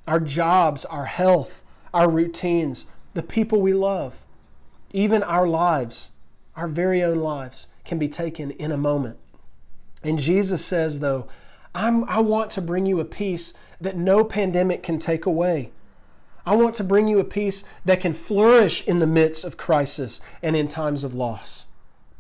our 0.07 0.21
jobs, 0.21 0.87
our 0.87 1.05
health, 1.05 1.63
our 1.93 2.09
routines, 2.09 2.87
the 3.15 3.23
people 3.23 3.61
we 3.61 3.73
love, 3.73 4.23
even 4.93 5.23
our 5.23 5.47
lives, 5.47 6.11
our 6.57 6.69
very 6.69 7.03
own 7.03 7.19
lives, 7.19 7.69
can 7.85 7.99
be 7.99 8.09
taken 8.09 8.51
in 8.53 8.73
a 8.73 8.77
moment. 8.77 9.19
And 10.03 10.19
Jesus 10.19 10.65
says, 10.65 11.01
though, 11.01 11.27
I 11.75 12.21
want 12.21 12.51
to 12.53 12.61
bring 12.61 12.87
you 12.87 13.01
a 13.01 13.05
peace 13.05 13.55
that 13.81 13.97
no 13.97 14.25
pandemic 14.25 14.83
can 14.83 14.99
take 14.99 15.27
away. 15.27 15.71
I 16.47 16.57
want 16.57 16.75
to 16.77 16.85
bring 16.85 17.09
you 17.09 17.19
a 17.19 17.25
peace 17.25 17.63
that 17.85 18.01
can 18.01 18.15
flourish 18.15 18.87
in 18.87 19.01
the 19.01 19.07
midst 19.07 19.45
of 19.45 19.57
crisis 19.57 20.21
and 20.43 20.57
in 20.57 20.69
times 20.69 21.05
of 21.05 21.15
loss. 21.15 21.67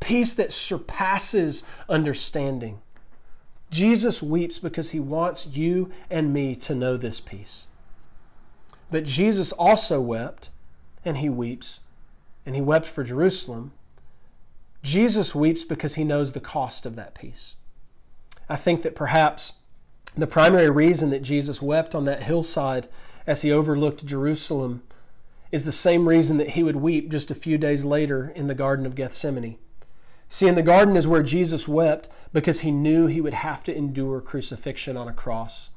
Peace 0.01 0.35
that 0.35 0.53
surpasses 0.53 1.65
understanding. 1.89 2.81
Jesus 3.71 4.23
weeps 4.23 4.59
because 4.59 4.91
he 4.91 5.01
wants 5.01 5.47
you 5.47 5.91
and 6.11 6.33
me 6.33 6.55
to 6.57 6.75
know 6.75 6.97
this 6.97 7.21
peace. 7.21 7.68
But 8.91 9.05
Jesus 9.05 9.53
also 9.53 10.01
wept, 10.01 10.51
and 11.05 11.19
he 11.19 11.29
weeps, 11.29 11.81
and 12.47 12.55
he 12.55 12.63
wept 12.63 12.87
for 12.87 13.05
Jerusalem. 13.05 13.73
Jesus 14.83 15.35
weeps 15.35 15.65
because 15.65 15.95
he 15.95 16.05
knows 16.05 16.33
the 16.33 16.41
cost 16.41 16.87
of 16.87 16.97
that 16.97 17.15
peace. 17.15 17.57
I 18.49 18.57
think 18.57 18.83
that 18.83 18.95
perhaps 18.95 19.55
the 20.17 20.27
primary 20.27 20.71
reason 20.71 21.11
that 21.11 21.23
Jesus 21.23 21.61
wept 21.61 21.95
on 21.95 22.05
that 22.07 22.23
hillside 22.23 22.89
as 23.27 23.43
he 23.43 23.53
overlooked 23.53 24.07
Jerusalem 24.07 24.83
is 25.53 25.65
the 25.65 25.73
same 25.73 26.09
reason 26.09 26.37
that 26.39 26.51
he 26.51 26.63
would 26.63 26.77
weep 26.77 27.11
just 27.11 27.31
a 27.31 27.35
few 27.35 27.59
days 27.59 27.85
later 27.85 28.33
in 28.35 28.47
the 28.47 28.55
Garden 28.55 28.87
of 28.87 28.95
Gethsemane. 28.95 29.59
See, 30.29 30.47
in 30.47 30.55
the 30.55 30.63
garden 30.63 30.97
is 30.97 31.09
where 31.09 31.23
Jesus 31.23 31.67
wept 31.67 32.09
because 32.33 32.61
he 32.61 32.71
knew 32.71 33.07
he 33.07 33.21
would 33.21 33.35
have 33.35 33.65
to 33.65 33.75
endure 33.75 34.21
crucifixion 34.21 34.97
on 34.97 35.09
a 35.09 35.13
cross. 35.13 35.71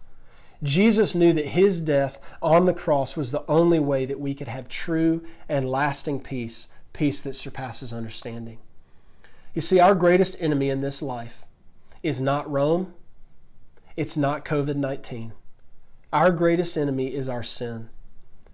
Jesus 0.63 1.15
knew 1.15 1.33
that 1.33 1.47
his 1.47 1.79
death 1.79 2.19
on 2.41 2.65
the 2.65 2.73
cross 2.73 3.17
was 3.17 3.31
the 3.31 3.45
only 3.47 3.79
way 3.79 4.05
that 4.05 4.19
we 4.19 4.35
could 4.35 4.47
have 4.47 4.67
true 4.67 5.23
and 5.49 5.69
lasting 5.69 6.19
peace, 6.19 6.67
peace 6.93 7.21
that 7.21 7.35
surpasses 7.35 7.91
understanding. 7.91 8.59
You 9.55 9.61
see, 9.61 9.79
our 9.79 9.95
greatest 9.95 10.37
enemy 10.39 10.69
in 10.69 10.81
this 10.81 11.01
life 11.01 11.43
is 12.03 12.21
not 12.21 12.49
Rome, 12.49 12.93
it's 13.97 14.15
not 14.15 14.45
COVID 14.45 14.75
19. 14.75 15.33
Our 16.13 16.31
greatest 16.31 16.77
enemy 16.77 17.13
is 17.13 17.27
our 17.27 17.43
sin. 17.43 17.89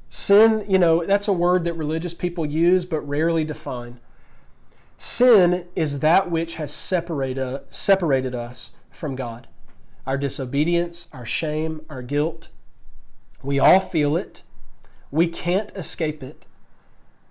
Sin, 0.10 0.66
you 0.70 0.80
know, 0.80 1.04
that's 1.06 1.28
a 1.28 1.34
word 1.34 1.66
that 1.66 1.74
religious 1.74 2.14
people 2.14 2.46
use 2.46 2.86
but 2.86 3.02
rarely 3.02 3.44
define. 3.44 4.00
Sin 4.98 5.66
is 5.76 6.00
that 6.00 6.32
which 6.32 6.56
has 6.56 6.74
separated, 6.74 7.62
separated 7.70 8.34
us 8.34 8.72
from 8.90 9.16
God 9.16 9.48
our 10.08 10.18
disobedience, 10.18 11.10
our 11.12 11.26
shame, 11.26 11.82
our 11.90 12.02
guilt. 12.02 12.50
We 13.44 13.60
all 13.60 13.82
feel 13.82 14.16
it. 14.16 14.42
We 15.12 15.28
can't 15.28 15.72
escape 15.76 16.24
it. 16.24 16.46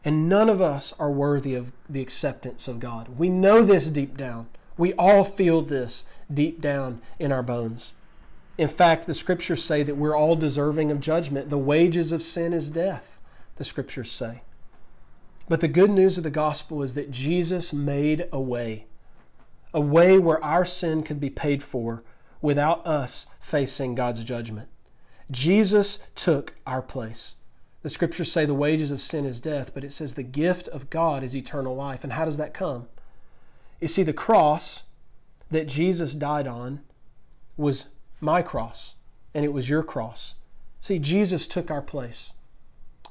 And 0.04 0.28
none 0.28 0.50
of 0.50 0.60
us 0.60 0.92
are 1.00 1.10
worthy 1.10 1.54
of 1.54 1.72
the 1.88 2.02
acceptance 2.02 2.68
of 2.68 2.78
God. 2.78 3.18
We 3.18 3.30
know 3.30 3.62
this 3.62 3.88
deep 3.90 4.16
down. 4.16 4.48
We 4.76 4.92
all 4.94 5.24
feel 5.24 5.62
this 5.62 6.04
deep 6.32 6.60
down 6.60 7.00
in 7.18 7.32
our 7.32 7.42
bones. 7.42 7.94
In 8.58 8.68
fact, 8.68 9.06
the 9.06 9.14
scriptures 9.14 9.64
say 9.64 9.82
that 9.82 9.96
we're 9.96 10.16
all 10.16 10.36
deserving 10.36 10.90
of 10.90 11.00
judgment. 11.00 11.48
The 11.48 11.58
wages 11.58 12.12
of 12.12 12.22
sin 12.22 12.52
is 12.52 12.70
death, 12.70 13.18
the 13.56 13.64
scriptures 13.64 14.12
say. 14.12 14.42
But 15.48 15.60
the 15.60 15.68
good 15.68 15.90
news 15.90 16.18
of 16.18 16.24
the 16.24 16.30
gospel 16.30 16.82
is 16.82 16.94
that 16.94 17.10
Jesus 17.10 17.72
made 17.72 18.28
a 18.32 18.40
way, 18.40 18.86
a 19.72 19.80
way 19.80 20.18
where 20.18 20.42
our 20.44 20.64
sin 20.64 21.02
could 21.02 21.20
be 21.20 21.30
paid 21.30 21.62
for 21.62 22.02
without 22.40 22.86
us 22.86 23.26
facing 23.40 23.94
God's 23.94 24.24
judgment. 24.24 24.68
Jesus 25.30 25.98
took 26.14 26.54
our 26.66 26.82
place. 26.82 27.36
The 27.82 27.90
scriptures 27.90 28.32
say 28.32 28.44
the 28.44 28.54
wages 28.54 28.90
of 28.90 29.00
sin 29.00 29.24
is 29.24 29.40
death, 29.40 29.72
but 29.72 29.84
it 29.84 29.92
says 29.92 30.14
the 30.14 30.22
gift 30.22 30.68
of 30.68 30.90
God 30.90 31.22
is 31.22 31.36
eternal 31.36 31.74
life. 31.76 32.02
And 32.02 32.12
how 32.12 32.24
does 32.24 32.36
that 32.36 32.54
come? 32.54 32.88
You 33.80 33.88
see, 33.88 34.02
the 34.02 34.12
cross 34.12 34.84
that 35.50 35.68
Jesus 35.68 36.14
died 36.14 36.46
on 36.46 36.80
was 37.56 37.86
my 38.20 38.42
cross, 38.42 38.94
and 39.34 39.44
it 39.44 39.52
was 39.52 39.68
your 39.68 39.82
cross. 39.82 40.34
See, 40.80 40.98
Jesus 40.98 41.46
took 41.46 41.70
our 41.70 41.82
place. 41.82 42.32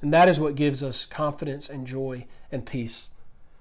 And 0.02 0.14
that 0.14 0.28
is 0.28 0.40
what 0.40 0.56
gives 0.56 0.84
us 0.84 1.06
confidence 1.06 1.70
and 1.70 1.88
joy 1.88 2.26
and 2.52 2.66
peace. 2.66 3.10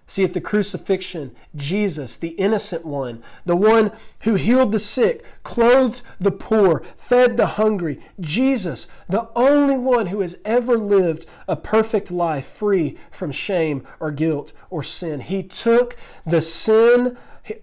See, 0.06 0.22
at 0.22 0.34
the 0.34 0.40
crucifixion, 0.40 1.34
Jesus, 1.56 2.16
the 2.16 2.28
innocent 2.30 2.84
one, 2.84 3.22
the 3.46 3.56
one 3.56 3.90
who 4.20 4.34
healed 4.34 4.72
the 4.72 4.78
sick, 4.78 5.24
clothed 5.44 6.02
the 6.20 6.30
poor, 6.30 6.82
fed 6.96 7.38
the 7.38 7.46
hungry, 7.46 8.00
Jesus, 8.20 8.86
the 9.08 9.28
only 9.34 9.78
one 9.78 10.08
who 10.08 10.20
has 10.20 10.36
ever 10.44 10.76
lived 10.76 11.24
a 11.48 11.56
perfect 11.56 12.10
life 12.10 12.44
free 12.44 12.98
from 13.10 13.32
shame 13.32 13.86
or 13.98 14.10
guilt 14.10 14.52
or 14.68 14.82
sin, 14.82 15.20
he 15.20 15.42
took 15.42 15.96
the 16.26 16.42
sin 16.42 17.16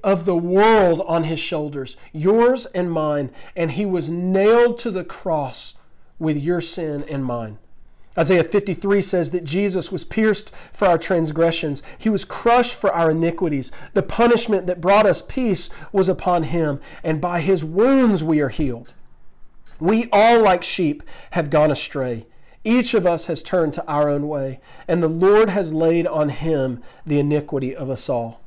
of 0.04 0.26
the 0.26 0.36
world 0.36 1.02
on 1.06 1.26
his 1.26 1.40
shoulders, 1.40 1.96
yours 2.12 2.66
and 2.68 2.92
mine, 2.92 3.30
and 3.56 3.72
he 3.72 3.86
was 3.86 4.10
nailed 4.10 4.80
to 4.80 4.90
the 4.90 5.04
cross 5.04 5.76
with 6.18 6.38
your 6.38 6.62
sin 6.62 7.04
and 7.08 7.24
mine. 7.24 7.60
Isaiah 8.18 8.44
53 8.44 9.02
says 9.02 9.32
that 9.32 9.46
Jesus 9.46 9.92
was 9.92 10.04
pierced 10.04 10.52
for 10.74 10.88
our 10.88 10.98
transgressions. 10.98 11.82
He 11.98 12.10
was 12.10 12.26
crushed 12.26 12.76
for 12.76 12.92
our 12.92 13.12
iniquities. 13.12 13.72
The 13.94 14.04
punishment 14.04 14.68
that 14.68 14.82
brought 14.82 15.06
us 15.06 15.22
peace 15.22 15.70
was 15.94 16.10
upon 16.10 16.44
him, 16.44 16.82
and 17.04 17.22
by 17.22 17.40
his 17.40 17.64
wounds 17.64 18.22
we 18.22 18.42
are 18.42 18.50
healed. 18.50 18.94
We 19.80 20.10
all, 20.12 20.42
like 20.42 20.64
sheep, 20.64 21.04
have 21.32 21.50
gone 21.50 21.72
astray. 21.72 22.28
Each 22.64 22.94
of 22.94 23.08
us 23.08 23.26
has 23.26 23.42
turned 23.42 23.74
to 23.76 23.88
our 23.88 24.10
own 24.10 24.28
way, 24.28 24.60
and 24.88 25.02
the 25.02 25.08
Lord 25.08 25.50
has 25.50 25.74
laid 25.74 26.06
on 26.06 26.30
him 26.30 26.84
the 27.06 27.18
iniquity 27.18 27.76
of 27.76 27.90
us 27.90 28.10
all. 28.10 28.42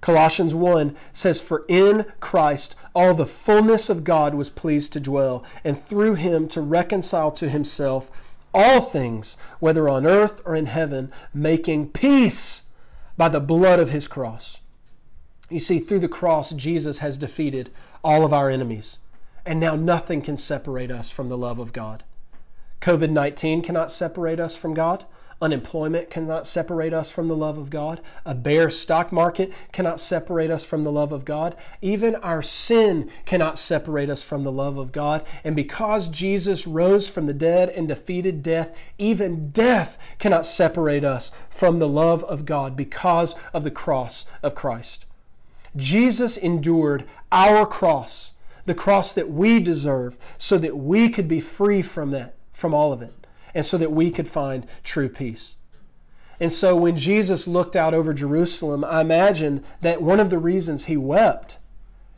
Colossians 0.00 0.54
1 0.54 0.94
says, 1.12 1.40
For 1.40 1.64
in 1.66 2.06
Christ 2.20 2.76
all 2.94 3.14
the 3.14 3.26
fullness 3.26 3.90
of 3.90 4.04
God 4.04 4.34
was 4.34 4.50
pleased 4.50 4.92
to 4.92 5.00
dwell, 5.00 5.42
and 5.64 5.80
through 5.80 6.14
him 6.14 6.46
to 6.48 6.60
reconcile 6.60 7.32
to 7.32 7.48
himself 7.48 8.10
all 8.54 8.80
things, 8.80 9.36
whether 9.60 9.88
on 9.88 10.06
earth 10.06 10.40
or 10.44 10.54
in 10.54 10.66
heaven, 10.66 11.12
making 11.32 11.90
peace 11.90 12.62
by 13.16 13.28
the 13.28 13.40
blood 13.40 13.80
of 13.80 13.90
his 13.90 14.08
cross. 14.08 14.60
You 15.50 15.58
see, 15.58 15.78
through 15.78 16.00
the 16.00 16.08
cross, 16.08 16.50
Jesus 16.50 16.98
has 16.98 17.18
defeated 17.18 17.70
all 18.04 18.24
of 18.24 18.32
our 18.32 18.50
enemies, 18.50 18.98
and 19.44 19.58
now 19.58 19.76
nothing 19.76 20.22
can 20.22 20.36
separate 20.36 20.90
us 20.90 21.10
from 21.10 21.28
the 21.28 21.38
love 21.38 21.58
of 21.58 21.72
God. 21.72 22.04
COVID 22.80 23.10
19 23.10 23.62
cannot 23.62 23.90
separate 23.90 24.40
us 24.40 24.54
from 24.54 24.74
God. 24.74 25.04
Unemployment 25.40 26.10
cannot 26.10 26.48
separate 26.48 26.92
us 26.92 27.10
from 27.10 27.28
the 27.28 27.36
love 27.36 27.58
of 27.58 27.70
God. 27.70 28.00
A 28.24 28.34
bear 28.34 28.70
stock 28.70 29.12
market 29.12 29.52
cannot 29.70 30.00
separate 30.00 30.50
us 30.50 30.64
from 30.64 30.82
the 30.82 30.90
love 30.90 31.12
of 31.12 31.24
God. 31.24 31.54
Even 31.80 32.16
our 32.16 32.42
sin 32.42 33.08
cannot 33.24 33.56
separate 33.56 34.10
us 34.10 34.20
from 34.20 34.42
the 34.42 34.50
love 34.50 34.78
of 34.78 34.90
God. 34.90 35.24
And 35.44 35.54
because 35.54 36.08
Jesus 36.08 36.66
rose 36.66 37.08
from 37.08 37.26
the 37.26 37.34
dead 37.34 37.68
and 37.68 37.86
defeated 37.86 38.42
death, 38.42 38.74
even 38.98 39.50
death 39.50 39.96
cannot 40.18 40.44
separate 40.44 41.04
us 41.04 41.30
from 41.48 41.78
the 41.78 41.88
love 41.88 42.24
of 42.24 42.44
God 42.44 42.76
because 42.76 43.36
of 43.52 43.62
the 43.62 43.70
cross 43.70 44.26
of 44.42 44.56
Christ. 44.56 45.06
Jesus 45.76 46.36
endured 46.36 47.04
our 47.30 47.64
cross, 47.64 48.32
the 48.66 48.74
cross 48.74 49.12
that 49.12 49.30
we 49.30 49.60
deserve, 49.60 50.18
so 50.36 50.58
that 50.58 50.76
we 50.76 51.08
could 51.08 51.28
be 51.28 51.40
free 51.40 51.82
from 51.82 52.10
that, 52.10 52.34
from 52.58 52.74
all 52.74 52.92
of 52.92 53.00
it 53.00 53.14
and 53.54 53.64
so 53.64 53.78
that 53.78 53.92
we 53.92 54.10
could 54.10 54.26
find 54.26 54.66
true 54.82 55.08
peace. 55.08 55.56
And 56.40 56.52
so 56.52 56.76
when 56.76 56.96
Jesus 56.96 57.46
looked 57.46 57.76
out 57.76 57.94
over 57.94 58.12
Jerusalem, 58.12 58.84
I 58.84 59.00
imagine 59.00 59.64
that 59.80 60.02
one 60.02 60.18
of 60.18 60.28
the 60.28 60.38
reasons 60.38 60.84
he 60.84 60.96
wept 60.96 61.58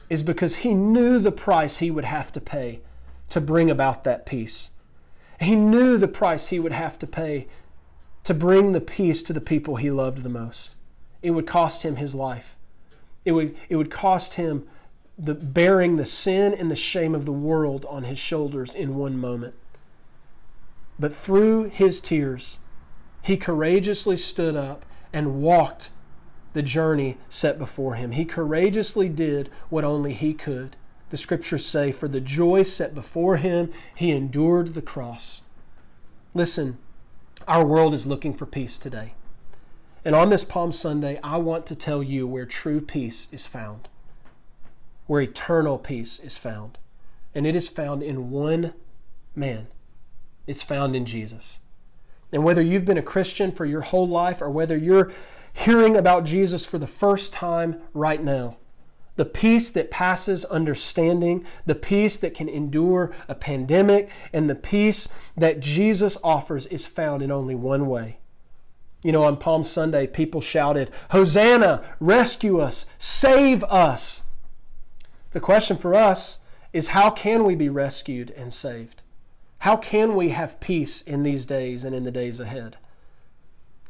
is 0.09 0.23
because 0.23 0.57
he 0.57 0.73
knew 0.73 1.19
the 1.19 1.31
price 1.31 1.77
he 1.77 1.91
would 1.91 2.07
have 2.07 2.33
to 2.33 2.41
pay 2.41 2.81
to 3.29 3.41
bring 3.41 3.71
about 3.71 4.05
that 4.05 4.25
peace. 4.25 4.71
He 5.39 5.55
knew 5.55 5.99
the 5.99 6.09
price 6.09 6.49
he 6.49 6.59
would 6.59 6.73
have 6.73 6.99
to 7.01 7.07
pay 7.07 7.47
to 8.25 8.33
bring 8.33 8.73
the 8.73 8.81
peace 8.81 9.23
to 9.23 9.35
the 9.35 9.41
people 9.43 9.77
he 9.77 9.91
loved 9.91 10.23
the 10.23 10.31
most. 10.31 10.75
It 11.23 11.33
would 11.33 11.47
cost 11.47 11.83
him 11.83 11.97
his 11.97 12.15
life. 12.15 12.57
It 13.27 13.33
would, 13.33 13.57
it 13.69 13.77
would 13.77 13.91
cost 13.91 14.35
him 14.35 14.67
the 15.19 15.35
bearing 15.35 15.97
the 15.97 16.07
sin 16.07 16.55
and 16.55 16.71
the 16.71 16.77
shame 16.77 17.15
of 17.15 17.27
the 17.27 17.33
world 17.33 17.85
on 17.91 18.05
his 18.05 18.19
shoulders 18.19 18.75
in 18.75 18.97
one 18.97 19.19
moment. 19.19 19.55
But 21.01 21.15
through 21.15 21.71
his 21.71 21.99
tears, 21.99 22.59
he 23.23 23.39
courageously 23.39 24.19
stood 24.19 24.55
up 24.55 24.85
and 25.15 25.43
walked 25.43 25.89
the 26.53 26.63
journey 26.63 27.17
set 27.31 27.59
before 27.59 27.95
him. 27.95 28.13
He 28.13 28.27
courageously 28.27 29.09
did 29.09 29.49
what 29.71 29.83
only 29.83 30.13
he 30.13 30.35
could. 30.35 30.77
The 31.09 31.17
scriptures 31.17 31.65
say, 31.65 31.91
For 31.91 32.07
the 32.07 32.21
joy 32.21 32.65
set 32.65 32.95
before 32.95 33.39
him, 33.39 33.73
he 33.95 34.11
endured 34.11 34.75
the 34.75 34.83
cross. 34.83 35.41
Listen, 36.35 36.77
our 37.49 37.65
world 37.65 37.95
is 37.95 38.07
looking 38.07 38.35
for 38.35 38.45
peace 38.45 38.77
today. 38.77 39.15
And 40.05 40.15
on 40.15 40.29
this 40.29 40.45
Palm 40.45 40.71
Sunday, 40.71 41.19
I 41.25 41.39
want 41.39 41.65
to 41.67 41.75
tell 41.75 42.03
you 42.03 42.27
where 42.27 42.47
true 42.47 42.81
peace 42.81 43.27
is 43.33 43.47
found, 43.47 43.89
where 45.07 45.23
eternal 45.23 45.79
peace 45.79 46.19
is 46.21 46.37
found. 46.37 46.77
And 47.35 47.47
it 47.47 47.57
is 47.57 47.69
found 47.69 48.03
in 48.03 48.31
one 48.31 48.75
man, 49.35 49.69
it's 50.51 50.65
found 50.65 50.97
in 50.97 51.07
Jesus. 51.07 51.61
And 52.33 52.43
whether 52.43 52.61
you've 52.61 52.85
been 52.85 52.99
a 52.99 53.03
Christian 53.03 53.53
for 53.53 53.65
your 53.65 53.83
whole 53.83 54.09
life 54.09 54.43
or 54.43 54.51
whether 54.51 54.77
you're 54.77 55.13
hearing 55.53 55.97
about 55.97 56.25
Jesus 56.25 56.67
for 56.67 56.77
the 56.77 56.89
first 56.89 57.33
time 57.33 57.81
right 57.95 58.21
now, 58.21 58.57
the 59.15 59.25
peace 59.25 59.71
that 59.71 59.93
passes 59.93 60.45
understanding, 60.47 61.47
the 61.67 61.77
peace 61.77 62.17
that 62.17 62.35
can 62.35 62.49
endure 62.49 63.13
a 63.29 63.35
pandemic, 63.35 64.11
and 64.33 64.51
the 64.51 64.57
peace 64.57 65.07
that 65.37 65.61
Jesus 65.61 66.19
offers 66.25 66.67
is 66.67 66.85
found 66.85 67.23
in 67.23 67.31
only 67.31 67.55
one 67.55 67.87
way. 67.87 68.19
You 69.05 69.13
know, 69.13 69.23
on 69.23 69.37
Palm 69.37 69.63
Sunday, 69.63 70.09
people 70.09 70.41
shouted, 70.41 70.91
Hosanna, 71.11 71.85
rescue 72.01 72.59
us, 72.59 72.87
save 72.99 73.63
us. 73.65 74.25
The 75.31 75.41
question 75.41 75.77
for 75.77 75.95
us 75.95 76.39
is 76.73 76.89
how 76.89 77.11
can 77.11 77.45
we 77.45 77.55
be 77.55 77.69
rescued 77.69 78.33
and 78.33 78.53
saved? 78.53 79.03
How 79.61 79.77
can 79.77 80.17
we 80.17 80.31
have 80.31 80.59
peace 80.59 81.03
in 81.03 81.23
these 81.23 81.45
days 81.45 81.85
and 81.85 81.95
in 81.95 82.05
the 82.05 82.11
days 82.11 82.41
ahead? 82.41 82.79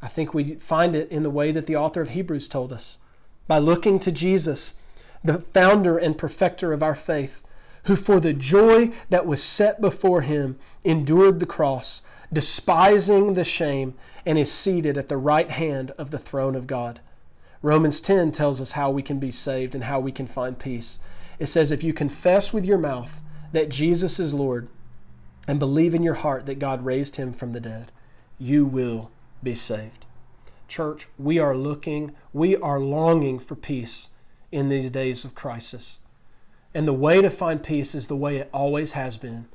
I 0.02 0.08
think 0.08 0.34
we 0.34 0.54
find 0.56 0.96
it 0.96 1.08
in 1.12 1.22
the 1.22 1.30
way 1.30 1.52
that 1.52 1.66
the 1.66 1.76
author 1.76 2.00
of 2.00 2.10
Hebrews 2.10 2.48
told 2.48 2.72
us 2.72 2.98
by 3.46 3.58
looking 3.58 4.00
to 4.00 4.10
Jesus, 4.10 4.74
the 5.22 5.38
founder 5.38 5.96
and 5.96 6.18
perfecter 6.18 6.72
of 6.72 6.82
our 6.82 6.96
faith, 6.96 7.42
who 7.84 7.94
for 7.94 8.18
the 8.18 8.32
joy 8.32 8.90
that 9.10 9.26
was 9.26 9.42
set 9.44 9.80
before 9.80 10.22
him 10.22 10.58
endured 10.82 11.38
the 11.38 11.46
cross, 11.46 12.02
despising 12.32 13.34
the 13.34 13.44
shame, 13.44 13.94
and 14.26 14.38
is 14.38 14.50
seated 14.50 14.98
at 14.98 15.08
the 15.08 15.16
right 15.16 15.50
hand 15.50 15.92
of 15.92 16.10
the 16.10 16.18
throne 16.18 16.56
of 16.56 16.66
God. 16.66 16.98
Romans 17.62 18.00
10 18.00 18.32
tells 18.32 18.60
us 18.60 18.72
how 18.72 18.90
we 18.90 19.02
can 19.02 19.20
be 19.20 19.30
saved 19.30 19.76
and 19.76 19.84
how 19.84 20.00
we 20.00 20.10
can 20.10 20.26
find 20.26 20.58
peace. 20.58 20.98
It 21.38 21.46
says, 21.46 21.70
If 21.70 21.84
you 21.84 21.92
confess 21.92 22.52
with 22.52 22.66
your 22.66 22.78
mouth 22.78 23.22
that 23.52 23.68
Jesus 23.68 24.18
is 24.18 24.34
Lord, 24.34 24.68
and 25.46 25.58
believe 25.58 25.94
in 25.94 26.02
your 26.02 26.14
heart 26.14 26.46
that 26.46 26.58
God 26.58 26.84
raised 26.84 27.16
him 27.16 27.32
from 27.32 27.52
the 27.52 27.60
dead, 27.60 27.92
you 28.38 28.64
will 28.64 29.10
be 29.42 29.54
saved. 29.54 30.04
Church, 30.68 31.08
we 31.18 31.38
are 31.38 31.56
looking, 31.56 32.14
we 32.32 32.56
are 32.56 32.78
longing 32.78 33.38
for 33.38 33.56
peace 33.56 34.10
in 34.52 34.68
these 34.68 34.90
days 34.90 35.24
of 35.24 35.34
crisis. 35.34 35.98
And 36.72 36.86
the 36.86 36.92
way 36.92 37.20
to 37.20 37.30
find 37.30 37.62
peace 37.62 37.94
is 37.94 38.06
the 38.06 38.16
way 38.16 38.36
it 38.36 38.48
always 38.52 38.92
has 38.92 39.16
been, 39.16 39.48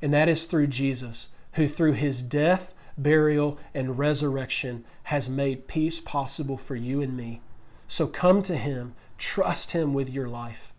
and 0.00 0.12
that 0.14 0.28
is 0.28 0.44
through 0.44 0.68
Jesus, 0.68 1.28
who 1.54 1.66
through 1.66 1.92
his 1.92 2.22
death, 2.22 2.72
burial, 2.96 3.58
and 3.74 3.98
resurrection 3.98 4.84
has 5.04 5.28
made 5.28 5.66
peace 5.66 5.98
possible 5.98 6.56
for 6.56 6.76
you 6.76 7.02
and 7.02 7.16
me. 7.16 7.40
So 7.88 8.06
come 8.06 8.42
to 8.42 8.56
him, 8.56 8.94
trust 9.18 9.72
him 9.72 9.92
with 9.92 10.08
your 10.08 10.28
life, 10.28 10.72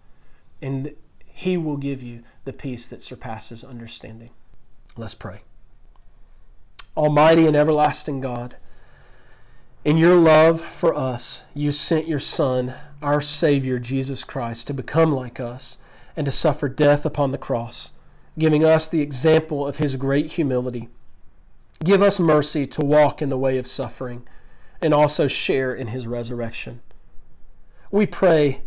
and 0.62 0.96
he 1.26 1.58
will 1.58 1.78
give 1.78 2.02
you 2.02 2.24
the 2.46 2.54
peace 2.54 2.88
that 2.88 3.02
surpasses 3.02 3.64
understanding. 3.64 4.30
Let's 4.98 5.16
pray. 5.16 5.42
Almighty 6.98 7.48
and 7.48 7.56
everlasting 7.56 8.20
God, 8.20 8.58
in 9.86 9.98
your 9.98 10.16
love 10.16 10.62
for 10.62 10.94
us, 10.94 11.46
you 11.54 11.72
sent 11.72 12.08
your 12.08 12.20
Son, 12.20 12.74
our 13.02 13.22
Savior, 13.22 13.80
Jesus 13.80 14.24
Christ, 14.24 14.68
to 14.68 14.74
become 14.74 15.14
like 15.14 15.40
us 15.40 15.78
and 16.16 16.26
to 16.26 16.32
suffer 16.32 16.68
death 16.68 17.06
upon 17.06 17.32
the 17.32 17.38
cross, 17.38 17.94
giving 18.38 18.64
us 18.64 18.88
the 18.88 19.02
example 19.02 19.66
of 19.66 19.78
his 19.78 19.96
great 19.96 20.34
humility. 20.34 20.90
Give 21.84 22.02
us 22.02 22.20
mercy 22.20 22.68
to 22.68 22.86
walk 22.86 23.22
in 23.22 23.30
the 23.30 23.38
way 23.38 23.58
of 23.58 23.66
suffering 23.66 24.28
and 24.82 24.94
also 24.94 25.28
share 25.28 25.74
in 25.74 25.88
his 25.88 26.06
resurrection. 26.06 26.82
We 27.90 28.06
pray 28.06 28.62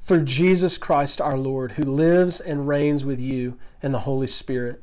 through 0.00 0.24
Jesus 0.24 0.78
Christ 0.78 1.20
our 1.20 1.36
Lord, 1.36 1.72
who 1.72 1.82
lives 1.82 2.40
and 2.40 2.68
reigns 2.68 3.04
with 3.04 3.20
you 3.20 3.58
and 3.82 3.92
the 3.92 4.00
Holy 4.00 4.26
Spirit 4.28 4.82